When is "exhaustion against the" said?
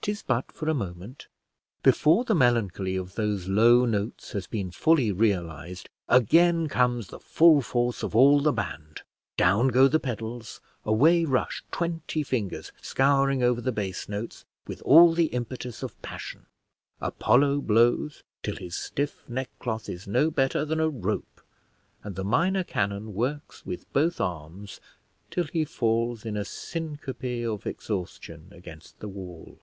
27.66-29.08